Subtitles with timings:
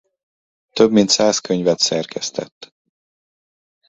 [0.71, 2.73] Több mint száz könyvet szerkesztett.